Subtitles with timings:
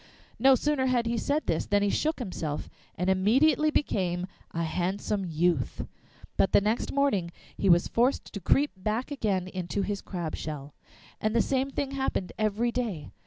[0.39, 5.23] No sooner had he said this than he shook himself, and immediately became a handsome
[5.29, 5.85] youth,
[6.37, 10.73] but the next morning he was forced to creep back again into his crab shell.
[11.19, 13.11] And the same thing happened every day.